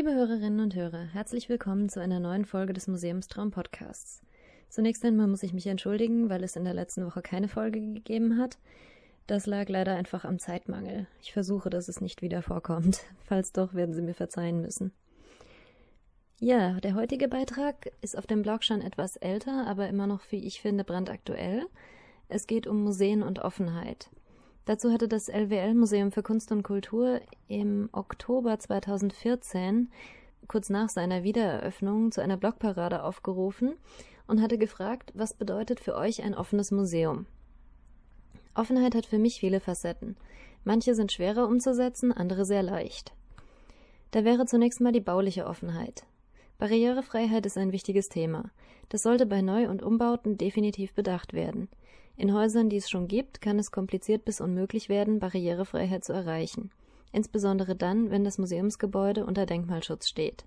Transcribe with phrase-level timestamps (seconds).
[0.00, 4.22] Liebe Hörerinnen und Hörer, herzlich willkommen zu einer neuen Folge des Museumstraum Podcasts.
[4.70, 8.38] Zunächst einmal muss ich mich entschuldigen, weil es in der letzten Woche keine Folge gegeben
[8.38, 8.56] hat.
[9.26, 11.06] Das lag leider einfach am Zeitmangel.
[11.20, 13.02] Ich versuche, dass es nicht wieder vorkommt.
[13.26, 14.90] Falls doch, werden Sie mir verzeihen müssen.
[16.38, 20.46] Ja, der heutige Beitrag ist auf dem Blog schon etwas älter, aber immer noch, wie
[20.46, 21.66] ich finde, brandaktuell.
[22.30, 24.08] Es geht um Museen und Offenheit.
[24.70, 29.90] Dazu hatte das LWL Museum für Kunst und Kultur im Oktober 2014,
[30.46, 33.74] kurz nach seiner Wiedereröffnung, zu einer Blogparade aufgerufen
[34.28, 37.26] und hatte gefragt, was bedeutet für euch ein offenes Museum?
[38.54, 40.16] Offenheit hat für mich viele Facetten.
[40.62, 43.12] Manche sind schwerer umzusetzen, andere sehr leicht.
[44.12, 46.04] Da wäre zunächst mal die bauliche Offenheit.
[46.58, 48.52] Barrierefreiheit ist ein wichtiges Thema.
[48.88, 51.68] Das sollte bei Neu- und Umbauten definitiv bedacht werden.
[52.20, 56.70] In Häusern, die es schon gibt, kann es kompliziert bis unmöglich werden, Barrierefreiheit zu erreichen.
[57.12, 60.44] Insbesondere dann, wenn das Museumsgebäude unter Denkmalschutz steht.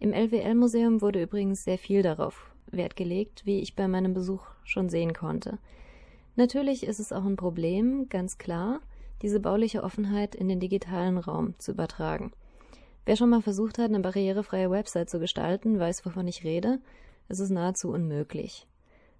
[0.00, 4.88] Im LWL-Museum wurde übrigens sehr viel darauf Wert gelegt, wie ich bei meinem Besuch schon
[4.88, 5.58] sehen konnte.
[6.34, 8.80] Natürlich ist es auch ein Problem, ganz klar,
[9.22, 12.32] diese bauliche Offenheit in den digitalen Raum zu übertragen.
[13.06, 16.80] Wer schon mal versucht hat, eine barrierefreie Website zu gestalten, weiß, wovon ich rede.
[17.28, 18.66] Es ist nahezu unmöglich.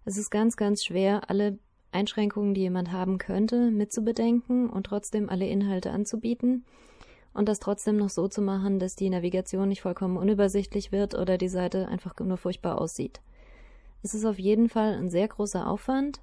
[0.05, 1.57] Es ist ganz, ganz schwer, alle
[1.95, 6.65] Einschränkungen, die jemand haben könnte, mitzubedenken und trotzdem alle Inhalte anzubieten
[7.35, 11.37] und das trotzdem noch so zu machen, dass die Navigation nicht vollkommen unübersichtlich wird oder
[11.37, 13.21] die Seite einfach nur furchtbar aussieht.
[14.03, 16.21] Es ist auf jeden Fall ein sehr großer Aufwand.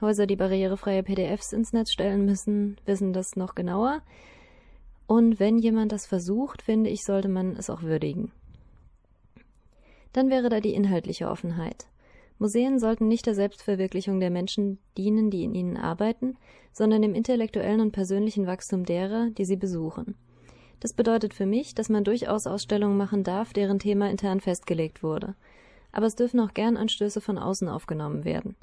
[0.00, 4.02] Häuser, die barrierefreie PDFs ins Netz stellen müssen, wissen das noch genauer.
[5.06, 8.32] Und wenn jemand das versucht, finde ich, sollte man es auch würdigen.
[10.12, 11.86] Dann wäre da die inhaltliche Offenheit.
[12.44, 16.36] Museen sollten nicht der Selbstverwirklichung der Menschen dienen, die in ihnen arbeiten,
[16.74, 20.14] sondern dem intellektuellen und persönlichen Wachstum derer, die sie besuchen.
[20.78, 25.34] Das bedeutet für mich, dass man durchaus Ausstellungen machen darf, deren Thema intern festgelegt wurde.
[25.90, 28.56] Aber es dürfen auch gern Anstöße von außen aufgenommen werden.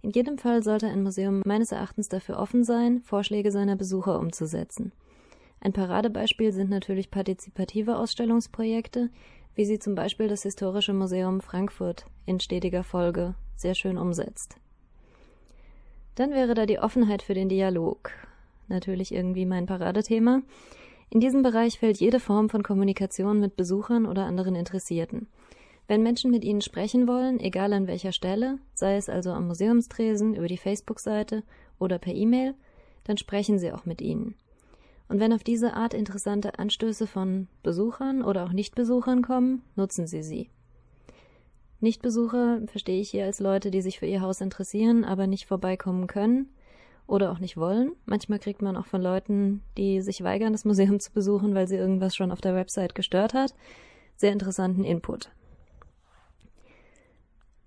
[0.00, 4.92] In jedem Fall sollte ein Museum meines Erachtens dafür offen sein, Vorschläge seiner Besucher umzusetzen.
[5.60, 9.10] Ein Paradebeispiel sind natürlich partizipative Ausstellungsprojekte,
[9.56, 14.56] wie sie zum Beispiel das Historische Museum Frankfurt in stetiger Folge sehr schön umsetzt.
[16.14, 18.10] Dann wäre da die Offenheit für den Dialog.
[18.68, 20.42] Natürlich irgendwie mein Paradethema.
[21.08, 25.26] In diesem Bereich fällt jede Form von Kommunikation mit Besuchern oder anderen Interessierten.
[25.88, 30.34] Wenn Menschen mit ihnen sprechen wollen, egal an welcher Stelle, sei es also am Museumstresen,
[30.34, 31.44] über die Facebook-Seite
[31.78, 32.54] oder per E-Mail,
[33.04, 34.34] dann sprechen sie auch mit ihnen.
[35.08, 40.22] Und wenn auf diese Art interessante Anstöße von Besuchern oder auch Nichtbesuchern kommen, nutzen Sie
[40.22, 40.50] sie.
[41.80, 46.06] Nichtbesucher verstehe ich hier als Leute, die sich für ihr Haus interessieren, aber nicht vorbeikommen
[46.06, 46.48] können
[47.06, 47.92] oder auch nicht wollen.
[48.06, 51.76] Manchmal kriegt man auch von Leuten, die sich weigern, das Museum zu besuchen, weil sie
[51.76, 53.54] irgendwas schon auf der Website gestört hat,
[54.16, 55.30] sehr interessanten Input.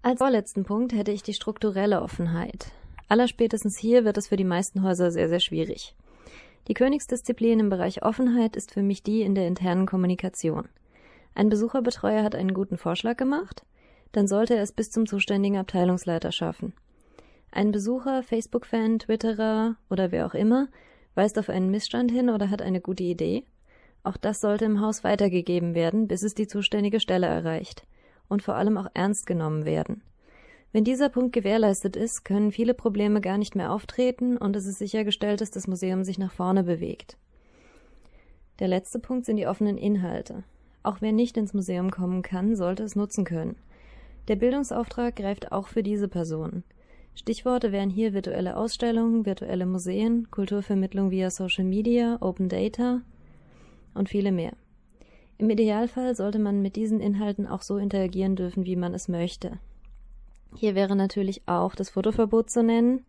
[0.01, 2.71] Als vorletzten Punkt hätte ich die strukturelle Offenheit.
[3.09, 5.95] Allerspätestens hier wird es für die meisten Häuser sehr, sehr schwierig.
[6.67, 10.67] Die Königsdisziplin im Bereich Offenheit ist für mich die in der internen Kommunikation.
[11.33, 13.63] Ein Besucherbetreuer hat einen guten Vorschlag gemacht,
[14.11, 16.73] dann sollte er es bis zum zuständigen Abteilungsleiter schaffen.
[17.51, 20.67] Ein Besucher, Facebook-Fan, Twitterer oder wer auch immer
[21.19, 23.43] weist auf einen Missstand hin oder hat eine gute Idee.
[24.03, 27.85] Auch das sollte im Haus weitergegeben werden, bis es die zuständige Stelle erreicht
[28.29, 30.01] und vor allem auch ernst genommen werden.
[30.71, 34.77] Wenn dieser Punkt gewährleistet ist, können viele Probleme gar nicht mehr auftreten und es ist
[34.77, 37.17] sichergestellt, dass das Museum sich nach vorne bewegt.
[38.59, 40.43] Der letzte Punkt sind die offenen Inhalte.
[40.83, 43.55] Auch wer nicht ins Museum kommen kann, sollte es nutzen können.
[44.27, 46.63] Der Bildungsauftrag greift auch für diese Personen.
[47.15, 53.01] Stichworte wären hier virtuelle Ausstellungen, virtuelle Museen, Kulturvermittlung via Social Media, Open Data
[53.95, 54.53] und viele mehr.
[55.39, 59.59] Im Idealfall sollte man mit diesen Inhalten auch so interagieren dürfen, wie man es möchte.
[60.55, 63.05] Hier wäre natürlich auch das Fotoverbot zu nennen.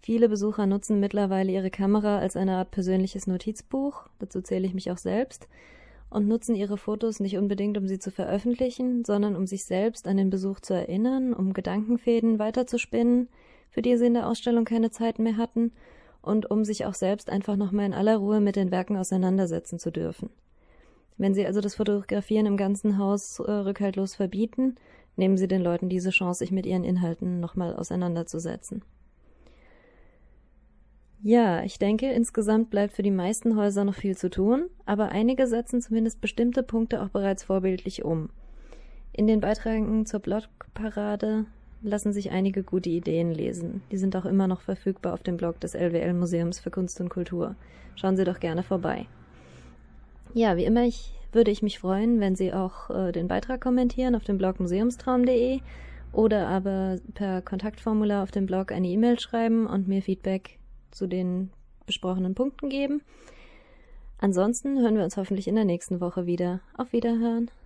[0.00, 4.90] Viele Besucher nutzen mittlerweile ihre Kamera als eine Art persönliches Notizbuch, dazu zähle ich mich
[4.90, 5.48] auch selbst,
[6.10, 10.16] und nutzen ihre Fotos nicht unbedingt, um sie zu veröffentlichen, sondern um sich selbst an
[10.16, 13.28] den Besuch zu erinnern, um Gedankenfäden weiterzuspinnen,
[13.70, 15.72] für die sie in der Ausstellung keine Zeit mehr hatten,
[16.22, 19.90] und um sich auch selbst einfach nochmal in aller Ruhe mit den Werken auseinandersetzen zu
[19.90, 20.30] dürfen.
[21.16, 24.76] Wenn Sie also das Fotografieren im ganzen Haus äh, rückhaltlos verbieten,
[25.18, 28.82] nehmen Sie den Leuten diese Chance, sich mit ihren Inhalten nochmal auseinanderzusetzen.
[31.20, 35.48] Ja, ich denke, insgesamt bleibt für die meisten Häuser noch viel zu tun, aber einige
[35.48, 38.30] setzen zumindest bestimmte Punkte auch bereits vorbildlich um.
[39.12, 41.46] In den Beiträgen zur Blogparade
[41.82, 43.82] lassen sich einige gute Ideen lesen.
[43.90, 47.08] Die sind auch immer noch verfügbar auf dem Blog des LWL Museums für Kunst und
[47.08, 47.56] Kultur.
[47.96, 49.06] Schauen Sie doch gerne vorbei.
[50.34, 54.14] Ja, wie immer, ich würde ich mich freuen, wenn Sie auch äh, den Beitrag kommentieren
[54.14, 55.60] auf dem Blog museumstraum.de
[56.12, 60.58] oder aber per Kontaktformular auf dem Blog eine E-Mail schreiben und mir Feedback
[60.90, 61.50] zu den
[61.86, 63.02] besprochenen Punkten geben.
[64.18, 66.60] Ansonsten hören wir uns hoffentlich in der nächsten Woche wieder.
[66.76, 67.50] Auf Wiederhören.